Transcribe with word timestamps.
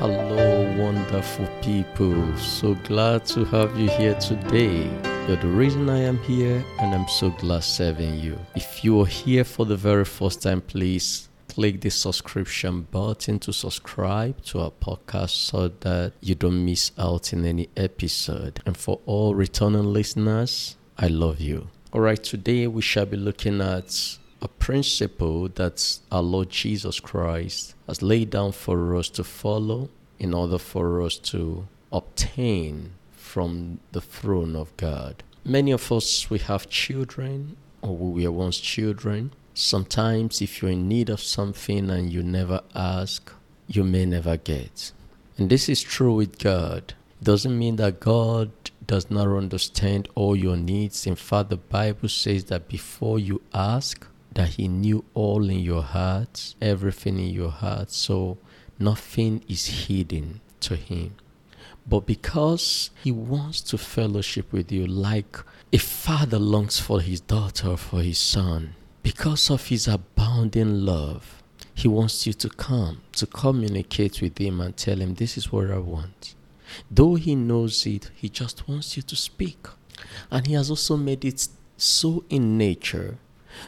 Hello, 0.00 0.76
wonderful 0.78 1.48
people. 1.60 2.36
So 2.36 2.74
glad 2.84 3.26
to 3.26 3.44
have 3.46 3.76
you 3.76 3.88
here 3.90 4.14
today. 4.20 4.84
You're 5.26 5.38
the 5.38 5.48
reason 5.48 5.90
I 5.90 5.98
am 5.98 6.18
here, 6.18 6.64
and 6.78 6.94
I'm 6.94 7.08
so 7.08 7.30
glad 7.30 7.64
serving 7.64 8.20
you. 8.20 8.38
If 8.54 8.84
you 8.84 9.00
are 9.00 9.06
here 9.06 9.42
for 9.42 9.66
the 9.66 9.74
very 9.74 10.04
first 10.04 10.40
time, 10.40 10.60
please 10.60 11.28
click 11.48 11.80
the 11.80 11.90
subscription 11.90 12.82
button 12.92 13.40
to 13.40 13.52
subscribe 13.52 14.40
to 14.44 14.60
our 14.60 14.70
podcast 14.70 15.30
so 15.30 15.66
that 15.80 16.12
you 16.20 16.36
don't 16.36 16.64
miss 16.64 16.92
out 16.96 17.32
in 17.32 17.44
any 17.44 17.68
episode. 17.76 18.60
And 18.66 18.76
for 18.76 19.00
all 19.04 19.34
returning 19.34 19.92
listeners, 19.92 20.76
I 20.96 21.08
love 21.08 21.40
you. 21.40 21.70
All 21.92 22.02
right, 22.02 22.22
today 22.22 22.68
we 22.68 22.82
shall 22.82 23.06
be 23.06 23.16
looking 23.16 23.60
at 23.60 24.16
a 24.40 24.48
principle 24.48 25.48
that 25.48 25.98
our 26.12 26.22
Lord 26.22 26.50
Jesus 26.50 27.00
Christ 27.00 27.74
has 27.86 28.02
laid 28.02 28.30
down 28.30 28.52
for 28.52 28.94
us 28.96 29.08
to 29.10 29.24
follow 29.24 29.88
in 30.18 30.34
order 30.34 30.58
for 30.58 31.02
us 31.02 31.16
to 31.18 31.66
obtain 31.92 32.92
from 33.12 33.80
the 33.92 34.00
throne 34.00 34.56
of 34.56 34.76
God. 34.76 35.22
Many 35.44 35.70
of 35.70 35.90
us, 35.90 36.28
we 36.30 36.38
have 36.40 36.68
children 36.68 37.56
or 37.82 37.96
we 37.96 38.26
were 38.26 38.32
once 38.32 38.58
children. 38.58 39.32
Sometimes, 39.54 40.40
if 40.40 40.60
you're 40.60 40.72
in 40.72 40.88
need 40.88 41.08
of 41.08 41.20
something 41.20 41.90
and 41.90 42.12
you 42.12 42.22
never 42.22 42.60
ask, 42.74 43.32
you 43.66 43.84
may 43.84 44.06
never 44.06 44.36
get. 44.36 44.92
And 45.36 45.50
this 45.50 45.68
is 45.68 45.82
true 45.82 46.14
with 46.14 46.38
God. 46.38 46.94
It 47.20 47.24
doesn't 47.24 47.58
mean 47.58 47.76
that 47.76 48.00
God 48.00 48.50
does 48.86 49.10
not 49.10 49.28
understand 49.28 50.08
all 50.14 50.34
your 50.34 50.56
needs. 50.56 51.06
In 51.06 51.16
fact, 51.16 51.50
the 51.50 51.56
Bible 51.56 52.08
says 52.08 52.44
that 52.44 52.68
before 52.68 53.18
you 53.18 53.40
ask, 53.52 54.06
that 54.38 54.50
he 54.50 54.68
knew 54.68 55.04
all 55.14 55.50
in 55.50 55.58
your 55.58 55.82
heart, 55.82 56.54
everything 56.62 57.18
in 57.18 57.30
your 57.30 57.50
heart. 57.50 57.90
So 57.90 58.38
nothing 58.78 59.42
is 59.48 59.66
hidden 59.88 60.40
to 60.60 60.76
him. 60.76 61.16
But 61.84 62.06
because 62.06 62.90
he 63.02 63.10
wants 63.10 63.60
to 63.62 63.76
fellowship 63.76 64.52
with 64.52 64.70
you 64.70 64.86
like 64.86 65.38
a 65.72 65.78
father 65.78 66.38
longs 66.38 66.78
for 66.78 67.00
his 67.00 67.20
daughter, 67.20 67.70
or 67.70 67.76
for 67.76 68.00
his 68.00 68.20
son, 68.20 68.76
because 69.02 69.50
of 69.50 69.66
his 69.66 69.88
abounding 69.88 70.84
love, 70.84 71.42
he 71.74 71.88
wants 71.88 72.24
you 72.24 72.32
to 72.34 72.48
come, 72.48 73.00
to 73.16 73.26
communicate 73.26 74.22
with 74.22 74.38
him 74.38 74.60
and 74.60 74.76
tell 74.76 75.00
him, 75.00 75.14
This 75.14 75.36
is 75.36 75.50
what 75.50 75.68
I 75.68 75.78
want. 75.78 76.36
Though 76.88 77.16
he 77.16 77.34
knows 77.34 77.84
it, 77.86 78.12
he 78.14 78.28
just 78.28 78.68
wants 78.68 78.96
you 78.96 79.02
to 79.02 79.16
speak. 79.16 79.66
And 80.30 80.46
he 80.46 80.52
has 80.52 80.70
also 80.70 80.96
made 80.96 81.24
it 81.24 81.48
so 81.76 82.24
in 82.30 82.56
nature 82.56 83.18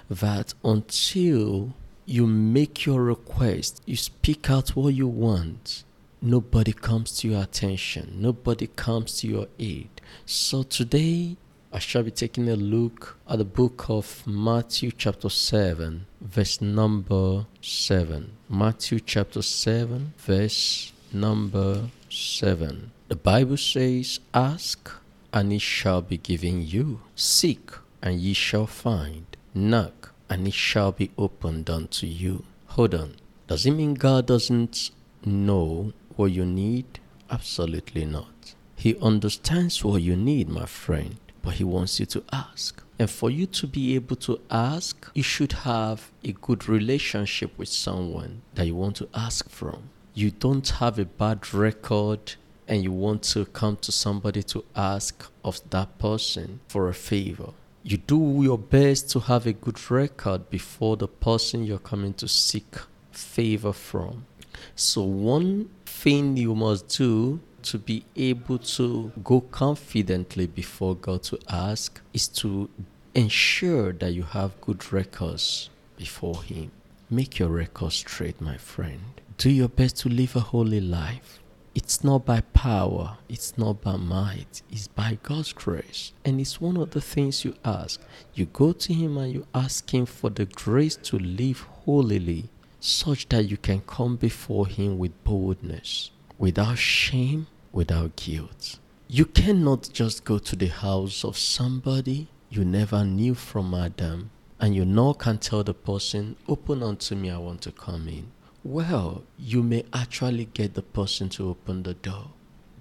that 0.09 0.55
until 0.65 1.73
you 2.07 2.27
make 2.27 2.87
your 2.87 3.03
request, 3.03 3.83
you 3.87 3.97
speak 3.97 4.51
out 4.51 4.71
what 4.71 4.95
you 4.95 5.07
want, 5.07 5.85
nobody 6.21 6.73
comes 6.73 7.17
to 7.19 7.29
your 7.29 7.43
attention, 7.43 8.17
nobody 8.17 8.67
comes 8.67 9.19
to 9.21 9.29
your 9.29 9.47
aid. 9.59 9.89
So 10.27 10.63
today, 10.63 11.37
I 11.73 11.79
shall 11.79 12.03
be 12.03 12.11
taking 12.11 12.49
a 12.49 12.57
look 12.57 13.17
at 13.29 13.39
the 13.39 13.45
book 13.45 13.87
of 13.89 14.27
Matthew, 14.27 14.91
chapter 14.91 15.29
7, 15.29 16.05
verse 16.21 16.61
number 16.61 17.47
7. 17.61 18.33
Matthew, 18.49 18.99
chapter 18.99 19.41
7, 19.41 20.15
verse 20.19 20.93
number 21.13 21.91
7. 22.09 22.91
The 23.07 23.15
Bible 23.15 23.57
says, 23.57 24.19
Ask, 24.35 24.91
and 25.33 25.53
it 25.53 25.63
shall 25.63 26.03
be 26.03 26.17
given 26.17 26.67
you. 26.67 27.03
Seek, 27.15 27.71
and 28.03 28.19
ye 28.21 28.33
shall 28.33 28.67
find. 28.67 29.25
Knock, 29.53 30.13
and 30.29 30.47
it 30.47 30.55
shall 30.55 30.93
be 30.93 31.11
opened 31.19 31.69
unto 31.69 32.07
you. 32.07 32.45
Hold 32.67 32.95
on. 32.95 33.17
Does 33.49 33.67
it 33.67 33.73
mean 33.73 33.95
God 33.95 34.27
doesn't 34.27 34.93
know 35.25 35.93
what 36.15 36.31
you 36.31 36.47
need? 36.47 37.01
Absolutely 37.29 38.05
not. 38.05 38.55
He 38.77 38.97
understands 38.99 39.83
what 39.83 40.03
you 40.03 40.15
need, 40.15 40.49
my 40.49 40.67
friend, 40.67 41.17
but 41.43 41.55
He 41.55 41.65
wants 41.65 41.99
you 41.99 42.07
to 42.07 42.23
ask. 42.33 42.81
And 42.97 43.11
for 43.11 43.29
you 43.29 43.47
to 43.47 43.67
be 43.67 43.97
able 43.97 44.17
to 44.17 44.41
ask, 44.53 45.11
you 45.15 45.25
should 45.25 45.53
have 45.53 46.13
a 46.23 46.31
good 46.31 46.69
relationship 46.69 47.51
with 47.59 47.71
someone 47.71 48.43
that 48.55 48.67
you 48.67 48.77
want 48.77 48.97
to 48.97 49.09
ask 49.15 49.49
from. 49.49 49.91
You 50.15 50.31
don't 50.31 50.69
have 50.69 50.97
a 50.97 51.07
bad 51.07 51.53
record 51.53 52.35
and 52.69 52.85
you 52.85 52.93
want 52.93 53.25
to 53.25 53.47
come 53.47 53.79
to 53.79 53.91
somebody 53.91 54.45
to 54.45 54.65
ask 54.77 55.29
of 55.45 55.61
that 55.71 55.99
person 55.99 56.61
for 56.69 56.89
a 56.89 56.95
favor 56.95 57.53
you 57.83 57.97
do 57.97 58.41
your 58.43 58.59
best 58.59 59.11
to 59.11 59.21
have 59.21 59.47
a 59.47 59.53
good 59.53 59.91
record 59.91 60.51
before 60.51 60.97
the 60.97 61.09
person 61.09 61.65
you're 61.65 61.79
coming 61.79 62.13
to 62.15 62.29
seek 62.29 62.77
favor 63.11 63.73
from. 63.73 64.27
So, 64.75 65.03
one 65.03 65.71
thing 65.87 66.37
you 66.37 66.55
must 66.55 66.89
do 66.89 67.41
to 67.63 67.79
be 67.79 68.05
able 68.17 68.59
to 68.59 69.13
go 69.23 69.41
confidently 69.41 70.47
before 70.47 70.95
God 70.95 71.23
to 71.25 71.39
ask 71.49 72.01
is 72.13 72.29
to 72.29 72.69
ensure 73.15 73.93
that 73.95 74.13
you 74.13 74.23
have 74.23 74.61
good 74.61 74.93
records 74.93 75.71
before 75.97 76.43
Him. 76.43 76.71
Make 77.09 77.39
your 77.39 77.49
record 77.49 77.93
straight, 77.93 78.41
my 78.41 78.57
friend. 78.57 79.01
Do 79.37 79.51
your 79.51 79.69
best 79.69 79.97
to 79.99 80.09
live 80.09 80.37
a 80.37 80.41
holy 80.41 80.81
life. 80.81 81.40
It's 81.75 82.03
not 82.03 82.25
by 82.25 82.41
power, 82.41 83.19
it's 83.29 83.57
not 83.57 83.81
by 83.81 83.97
might, 83.97 84.63
it's 84.71 84.89
by 84.89 85.19
God's 85.23 85.53
grace. 85.53 86.13
And 86.25 86.41
it's 86.41 86.61
one 86.61 86.77
of 86.77 86.91
the 86.91 87.01
things 87.01 87.45
you 87.45 87.55
ask. 87.65 88.01
You 88.35 88.47
go 88.47 88.73
to 88.73 88.93
Him 88.93 89.17
and 89.17 89.33
you 89.33 89.47
ask 89.55 89.93
Him 89.95 90.07
for 90.07 90.31
the 90.31 90.47
grace 90.47 90.97
to 90.97 91.19
live 91.19 91.61
holily, 91.85 92.51
such 92.81 93.29
that 93.29 93.45
you 93.45 93.57
can 93.57 93.83
come 93.83 94.17
before 94.17 94.67
Him 94.67 94.99
with 94.99 95.23
boldness, 95.23 96.11
without 96.39 96.79
shame, 96.79 97.47
without 97.73 98.17
guilt. 98.17 98.79
You 99.07 99.27
cannot 99.27 99.91
just 99.93 100.25
go 100.25 100.39
to 100.39 100.57
the 100.57 100.69
house 100.69 101.25
of 101.25 101.39
somebody 101.39 102.29
you 102.49 102.65
never 102.65 103.05
knew 103.05 103.35
from 103.35 103.75
Adam 103.75 104.31
and 104.61 104.75
you 104.75 104.85
now 104.85 105.15
can 105.15 105.39
tell 105.39 105.65
the 105.65 105.73
person, 105.73 106.37
Open 106.47 106.83
unto 106.83 107.15
me, 107.15 107.31
I 107.31 107.39
want 107.39 107.63
to 107.63 107.73
come 107.73 108.09
in. 108.09 108.31
Well, 108.63 109.25
you 109.39 109.63
may 109.63 109.85
actually 109.91 110.45
get 110.45 110.75
the 110.75 110.83
person 110.83 111.31
to 111.31 111.49
open 111.49 111.83
the 111.83 111.95
door. 111.95 112.33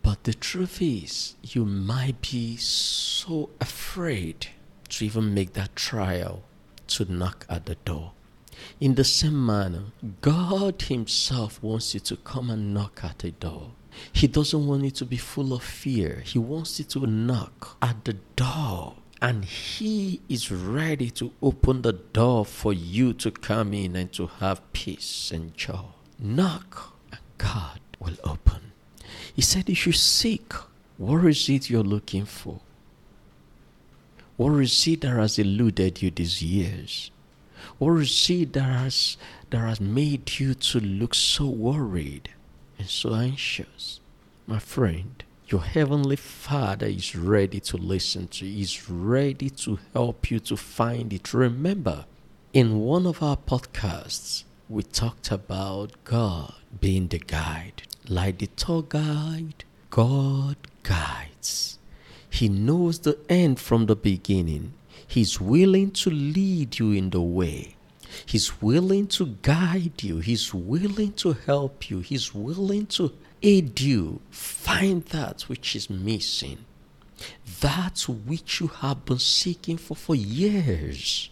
But 0.01 0.25
the 0.25 0.33
truth 0.33 0.81
is, 0.81 1.35
you 1.41 1.63
might 1.63 2.21
be 2.21 2.57
so 2.57 3.49
afraid 3.61 4.47
to 4.89 5.05
even 5.05 5.33
make 5.33 5.53
that 5.53 5.77
trial 5.77 6.43
to 6.87 7.09
knock 7.09 7.45
at 7.49 7.65
the 7.65 7.75
door. 7.75 8.11
In 8.81 8.95
the 8.95 9.05
same 9.05 9.45
manner, 9.45 9.93
God 10.19 10.81
Himself 10.81 11.63
wants 11.63 11.93
you 11.93 12.01
to 12.01 12.17
come 12.17 12.49
and 12.49 12.73
knock 12.73 12.99
at 13.03 13.23
a 13.23 13.31
door. 13.31 13.71
He 14.11 14.27
doesn't 14.27 14.67
want 14.67 14.83
you 14.83 14.91
to 14.91 15.05
be 15.05 15.17
full 15.17 15.53
of 15.53 15.63
fear. 15.63 16.23
He 16.25 16.39
wants 16.39 16.77
you 16.79 16.85
to 16.85 17.07
knock 17.07 17.77
at 17.81 18.03
the 18.03 18.17
door 18.35 18.95
and 19.21 19.45
He 19.45 20.21
is 20.29 20.51
ready 20.51 21.09
to 21.11 21.31
open 21.41 21.81
the 21.81 21.93
door 21.93 22.45
for 22.45 22.73
you 22.73 23.13
to 23.13 23.31
come 23.31 23.73
in 23.73 23.95
and 23.95 24.11
to 24.13 24.27
have 24.27 24.73
peace 24.73 25.31
and 25.31 25.55
joy. 25.55 25.85
Knock, 26.17 26.93
and 27.11 27.21
God 27.37 27.79
will 27.99 28.17
open. 28.23 28.71
He 29.35 29.41
said 29.41 29.69
you 29.69 29.75
should 29.75 29.95
seek. 29.95 30.53
What 30.97 31.25
is 31.25 31.49
it 31.49 31.69
you're 31.69 31.83
looking 31.83 32.25
for? 32.25 32.59
What 34.37 34.59
is 34.61 34.87
it 34.87 35.01
that 35.01 35.17
has 35.17 35.37
eluded 35.37 36.01
you 36.01 36.11
these 36.11 36.41
years? 36.41 37.11
What 37.77 37.99
is 38.01 38.29
it 38.29 38.53
that 38.53 38.63
has, 38.63 39.17
that 39.49 39.59
has 39.59 39.81
made 39.81 40.39
you 40.39 40.53
to 40.53 40.79
look 40.79 41.13
so 41.13 41.47
worried 41.47 42.29
and 42.77 42.89
so 42.89 43.13
anxious? 43.15 43.99
My 44.47 44.59
friend, 44.59 45.23
your 45.51 45.61
heavenly 45.61 46.15
Father 46.15 46.85
is 46.85 47.15
ready 47.15 47.59
to 47.59 47.77
listen 47.77 48.27
to 48.27 48.45
you, 48.45 48.61
is 48.61 48.89
ready 48.89 49.49
to 49.49 49.79
help 49.93 50.29
you 50.29 50.39
to 50.39 50.55
find 50.55 51.11
it. 51.11 51.33
Remember, 51.33 52.05
in 52.53 52.79
one 52.79 53.07
of 53.07 53.23
our 53.23 53.37
podcasts, 53.37 54.43
we 54.69 54.83
talked 54.83 55.31
about 55.31 55.91
God 56.03 56.53
being 56.79 57.07
the 57.07 57.17
guide. 57.17 57.83
Like 58.07 58.37
the 58.37 58.47
tour 58.47 58.83
guide, 58.83 59.63
God 59.89 60.57
guides. 60.83 61.79
He 62.29 62.47
knows 62.47 62.99
the 62.99 63.17
end 63.27 63.59
from 63.59 63.87
the 63.87 63.95
beginning. 63.95 64.73
He's 65.07 65.41
willing 65.41 65.89
to 65.91 66.11
lead 66.11 66.77
you 66.77 66.91
in 66.91 67.09
the 67.09 67.21
way. 67.21 67.75
He's 68.25 68.61
willing 68.61 69.07
to 69.07 69.37
guide 69.41 70.03
you. 70.03 70.19
He's 70.19 70.53
willing 70.53 71.13
to 71.13 71.33
help 71.33 71.89
you. 71.89 71.99
He's 71.99 72.33
willing 72.33 72.87
to 72.87 73.13
aid 73.41 73.79
you 73.79 74.21
find 74.29 75.03
that 75.05 75.43
which 75.43 75.75
is 75.75 75.89
missing, 75.89 76.65
that 77.61 78.01
which 78.01 78.59
you 78.59 78.67
have 78.67 79.05
been 79.05 79.19
seeking 79.19 79.77
for 79.77 79.95
for 79.95 80.15
years. 80.15 81.29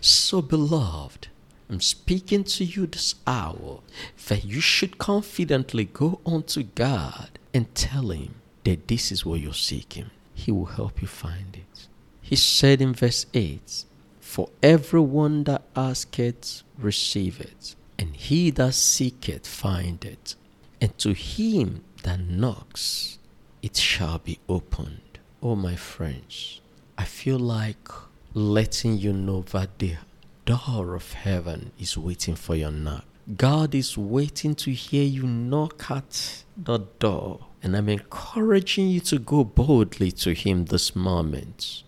So, 0.00 0.42
beloved, 0.42 1.28
I'm 1.70 1.80
speaking 1.80 2.44
to 2.44 2.64
you 2.64 2.86
this 2.86 3.14
hour 3.26 3.80
that 4.28 4.44
you 4.44 4.60
should 4.60 4.98
confidently 4.98 5.84
go 5.84 6.20
unto 6.24 6.62
God 6.62 7.38
and 7.52 7.74
tell 7.74 8.10
Him 8.10 8.36
that 8.64 8.88
this 8.88 9.12
is 9.12 9.24
what 9.24 9.40
you're 9.40 9.52
seeking. 9.52 10.10
He 10.34 10.50
will 10.50 10.66
help 10.66 11.02
you 11.02 11.08
find 11.08 11.56
it. 11.56 11.88
He 12.22 12.36
said 12.36 12.80
in 12.80 12.94
verse 12.94 13.26
8, 13.34 13.84
For 14.28 14.50
everyone 14.62 15.44
that 15.44 15.62
asketh 15.74 16.62
receiveth, 16.76 17.74
and 17.98 18.14
he 18.14 18.50
that 18.50 18.74
seeketh 18.74 19.46
findeth, 19.46 20.12
it. 20.12 20.34
and 20.82 20.98
to 20.98 21.14
him 21.14 21.82
that 22.02 22.20
knocks, 22.20 23.18
it 23.62 23.78
shall 23.78 24.18
be 24.18 24.38
opened. 24.46 25.18
Oh, 25.42 25.56
my 25.56 25.76
friends, 25.76 26.60
I 26.98 27.04
feel 27.04 27.38
like 27.38 27.88
letting 28.34 28.98
you 28.98 29.14
know 29.14 29.40
that 29.50 29.78
the 29.78 29.96
door 30.44 30.94
of 30.94 31.14
heaven 31.14 31.72
is 31.80 31.96
waiting 31.96 32.34
for 32.34 32.54
your 32.54 32.70
knock. 32.70 33.06
God 33.34 33.74
is 33.74 33.96
waiting 33.96 34.54
to 34.56 34.72
hear 34.72 35.04
you 35.04 35.22
knock 35.22 35.90
at 35.90 36.44
the 36.54 36.80
door. 36.98 37.46
And 37.62 37.74
I'm 37.74 37.88
encouraging 37.88 38.88
you 38.88 39.00
to 39.00 39.18
go 39.18 39.42
boldly 39.42 40.12
to 40.12 40.34
Him 40.34 40.66
this 40.66 40.94
moment 40.94 41.82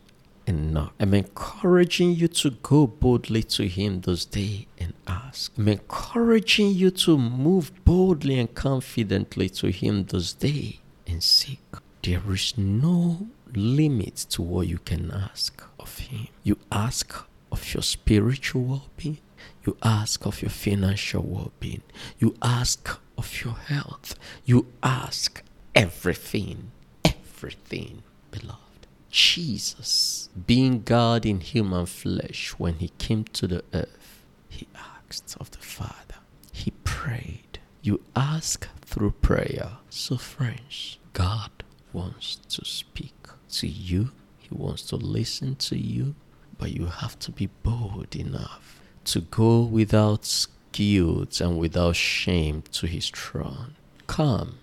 and 0.50 0.74
knock. 0.74 0.92
I'm 0.98 1.14
encouraging 1.14 2.10
you 2.16 2.26
to 2.42 2.50
go 2.50 2.86
boldly 2.88 3.44
to 3.56 3.68
Him 3.68 4.00
this 4.00 4.24
day 4.24 4.66
and 4.78 4.92
ask. 5.06 5.52
I'm 5.56 5.68
encouraging 5.68 6.70
you 6.72 6.90
to 7.04 7.16
move 7.16 7.66
boldly 7.84 8.36
and 8.40 8.52
confidently 8.52 9.48
to 9.60 9.70
Him 9.70 10.04
this 10.04 10.32
day 10.32 10.80
and 11.06 11.22
seek. 11.22 11.60
There 12.02 12.32
is 12.32 12.58
no 12.58 13.28
limit 13.54 14.16
to 14.32 14.42
what 14.42 14.66
you 14.66 14.78
can 14.78 15.12
ask 15.12 15.62
of 15.78 15.98
Him. 15.98 16.26
You 16.42 16.56
ask 16.72 17.08
of 17.52 17.72
your 17.72 17.82
spiritual 17.82 18.62
well 18.62 18.88
being, 18.96 19.18
you 19.64 19.76
ask 19.84 20.26
of 20.26 20.42
your 20.42 20.50
financial 20.50 21.22
well 21.22 21.52
being, 21.60 21.82
you 22.18 22.34
ask 22.42 22.98
of 23.16 23.44
your 23.44 23.54
health, 23.54 24.16
you 24.44 24.66
ask 24.82 25.42
everything, 25.74 26.72
everything, 27.04 28.02
beloved. 28.32 28.69
Jesus, 29.10 30.28
being 30.46 30.82
God 30.82 31.26
in 31.26 31.40
human 31.40 31.86
flesh, 31.86 32.54
when 32.58 32.74
he 32.74 32.88
came 32.98 33.24
to 33.24 33.46
the 33.46 33.64
earth, 33.74 34.24
he 34.48 34.68
asked 34.74 35.36
of 35.40 35.50
the 35.50 35.58
Father. 35.58 36.16
He 36.52 36.72
prayed. 36.84 37.58
You 37.82 38.02
ask 38.14 38.68
through 38.82 39.12
prayer. 39.22 39.78
So, 39.88 40.16
friends, 40.16 40.98
God 41.12 41.50
wants 41.92 42.36
to 42.36 42.64
speak 42.64 43.14
to 43.52 43.66
you, 43.66 44.10
He 44.38 44.48
wants 44.52 44.82
to 44.84 44.96
listen 44.96 45.56
to 45.56 45.76
you, 45.76 46.14
but 46.58 46.72
you 46.72 46.86
have 46.86 47.18
to 47.20 47.32
be 47.32 47.48
bold 47.62 48.14
enough 48.14 48.80
to 49.06 49.20
go 49.20 49.60
without 49.62 50.46
guilt 50.72 51.40
and 51.40 51.58
without 51.58 51.96
shame 51.96 52.62
to 52.72 52.86
His 52.86 53.08
throne. 53.10 53.76
Come, 54.06 54.58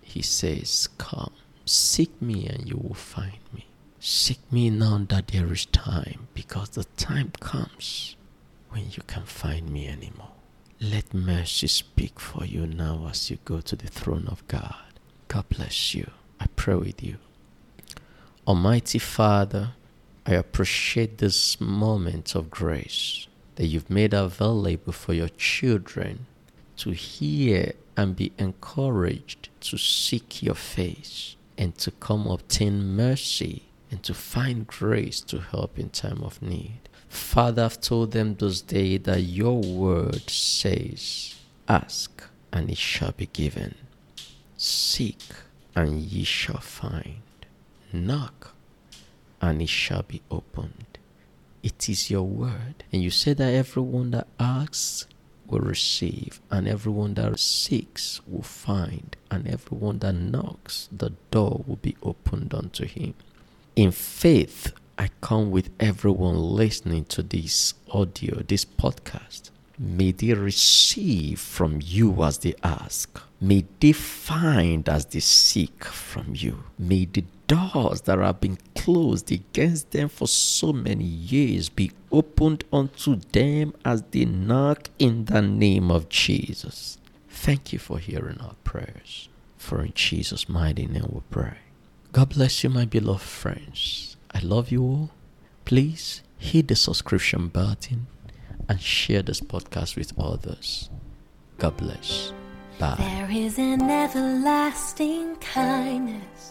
He 0.00 0.22
says, 0.22 0.88
Come. 0.96 1.32
Seek 1.66 2.20
me 2.20 2.46
and 2.46 2.68
you 2.68 2.76
will 2.76 2.94
find 2.94 3.38
me. 3.52 3.66
Seek 4.02 4.40
me 4.50 4.70
now 4.70 4.96
that 5.10 5.28
there 5.28 5.52
is 5.52 5.66
time, 5.66 6.28
because 6.32 6.70
the 6.70 6.84
time 6.96 7.32
comes 7.38 8.16
when 8.70 8.84
you 8.92 9.02
can 9.06 9.24
find 9.24 9.68
me 9.68 9.88
anymore. 9.88 10.32
Let 10.80 11.12
mercy 11.12 11.66
speak 11.66 12.18
for 12.18 12.46
you 12.46 12.66
now 12.66 13.08
as 13.10 13.30
you 13.30 13.36
go 13.44 13.60
to 13.60 13.76
the 13.76 13.88
throne 13.88 14.26
of 14.26 14.48
God. 14.48 14.94
God 15.28 15.46
bless 15.50 15.94
you. 15.94 16.10
I 16.40 16.46
pray 16.56 16.76
with 16.76 17.02
you. 17.02 17.18
Almighty 18.46 18.98
Father, 18.98 19.72
I 20.24 20.32
appreciate 20.32 21.18
this 21.18 21.60
moment 21.60 22.34
of 22.34 22.50
grace 22.50 23.26
that 23.56 23.66
you've 23.66 23.90
made 23.90 24.14
available 24.14 24.94
for 24.94 25.12
your 25.12 25.28
children 25.28 26.24
to 26.78 26.92
hear 26.92 27.74
and 27.98 28.16
be 28.16 28.32
encouraged 28.38 29.50
to 29.60 29.76
seek 29.76 30.42
your 30.42 30.54
face 30.54 31.36
and 31.58 31.76
to 31.76 31.90
come 31.90 32.26
obtain 32.26 32.96
mercy 32.96 33.64
and 33.90 34.02
to 34.02 34.14
find 34.14 34.66
grace 34.66 35.20
to 35.22 35.40
help 35.40 35.78
in 35.78 35.90
time 35.90 36.22
of 36.22 36.40
need. 36.40 36.80
Father, 37.08 37.64
I've 37.64 37.80
told 37.80 38.12
them 38.12 38.36
those 38.36 38.62
days 38.62 39.00
that 39.02 39.22
your 39.22 39.60
word 39.60 40.30
says, 40.30 41.34
Ask 41.68 42.22
and 42.52 42.70
it 42.70 42.78
shall 42.78 43.12
be 43.12 43.26
given, 43.26 43.74
seek 44.56 45.22
and 45.74 46.00
ye 46.00 46.24
shall 46.24 46.60
find, 46.60 47.22
knock 47.92 48.54
and 49.40 49.62
it 49.62 49.68
shall 49.68 50.02
be 50.02 50.22
opened. 50.30 50.98
It 51.62 51.88
is 51.88 52.10
your 52.10 52.22
word. 52.22 52.84
And 52.92 53.02
you 53.02 53.10
say 53.10 53.32
that 53.34 53.54
everyone 53.54 54.10
that 54.12 54.28
asks 54.38 55.06
will 55.46 55.60
receive, 55.60 56.40
and 56.50 56.68
everyone 56.68 57.14
that 57.14 57.38
seeks 57.38 58.20
will 58.26 58.42
find, 58.42 59.16
and 59.30 59.48
everyone 59.48 59.98
that 59.98 60.12
knocks, 60.12 60.88
the 60.92 61.12
door 61.30 61.64
will 61.66 61.76
be 61.76 61.96
opened 62.02 62.54
unto 62.54 62.86
him. 62.86 63.14
In 63.76 63.92
faith, 63.92 64.72
I 64.98 65.08
come 65.20 65.50
with 65.50 65.70
everyone 65.78 66.36
listening 66.36 67.04
to 67.06 67.22
this 67.22 67.74
audio, 67.90 68.42
this 68.42 68.64
podcast. 68.64 69.50
May 69.78 70.12
they 70.12 70.34
receive 70.34 71.38
from 71.40 71.78
you 71.82 72.22
as 72.22 72.38
they 72.38 72.54
ask. 72.62 73.18
May 73.40 73.64
they 73.78 73.92
find 73.92 74.88
as 74.88 75.06
they 75.06 75.20
seek 75.20 75.84
from 75.84 76.34
you. 76.34 76.64
May 76.78 77.06
the 77.06 77.24
doors 77.46 78.02
that 78.02 78.18
have 78.18 78.40
been 78.40 78.58
closed 78.74 79.32
against 79.32 79.92
them 79.92 80.08
for 80.08 80.28
so 80.28 80.72
many 80.72 81.04
years 81.04 81.68
be 81.68 81.92
opened 82.12 82.64
unto 82.72 83.16
them 83.32 83.72
as 83.84 84.02
they 84.10 84.26
knock 84.26 84.90
in 84.98 85.24
the 85.26 85.40
name 85.40 85.90
of 85.90 86.08
Jesus. 86.08 86.98
Thank 87.28 87.72
you 87.72 87.78
for 87.78 87.98
hearing 87.98 88.38
our 88.40 88.56
prayers. 88.64 89.28
For 89.56 89.82
in 89.82 89.92
Jesus' 89.94 90.48
mighty 90.48 90.86
name 90.86 91.08
we 91.10 91.20
pray. 91.30 91.56
God 92.12 92.30
bless 92.30 92.64
you, 92.64 92.70
my 92.70 92.86
beloved 92.86 93.22
friends. 93.22 94.16
I 94.34 94.40
love 94.40 94.72
you 94.72 94.82
all. 94.82 95.10
Please 95.64 96.22
hit 96.38 96.66
the 96.66 96.74
subscription 96.74 97.46
button 97.46 98.08
and 98.68 98.80
share 98.80 99.22
this 99.22 99.40
podcast 99.40 99.94
with 99.94 100.18
others. 100.18 100.90
God 101.58 101.76
bless. 101.76 102.32
Bye. 102.80 102.96
There 102.98 103.30
is 103.30 103.58
an 103.58 103.82
everlasting 103.82 105.36
kindness 105.36 106.50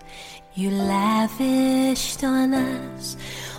you 0.55 0.69
lavished 0.71 2.23
on 2.23 2.53
us 2.53 3.17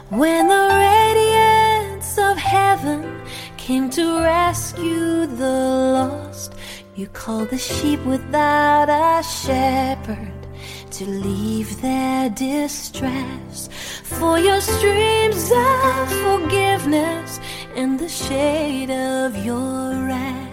when 0.09 0.49
the 0.49 0.69
radiance 0.71 2.17
of 2.17 2.39
heaven 2.39 3.21
came 3.59 3.91
to 3.91 4.21
rescue 4.23 5.27
the 5.27 5.53
lost. 5.99 6.55
You 6.97 7.09
called 7.09 7.51
the 7.51 7.59
sheep 7.59 8.01
without 8.07 8.89
a 8.89 9.23
shepherd 9.23 10.40
to 11.01 11.07
leave 11.07 11.81
their 11.81 12.29
distress 12.29 13.71
for 14.05 14.39
your 14.39 14.61
streams 14.61 15.51
of 15.51 16.13
forgiveness 16.25 17.41
in 17.75 17.97
the 17.97 18.07
shade 18.07 18.91
of 18.91 19.35
your 19.43 19.95
wrath. 20.07 20.50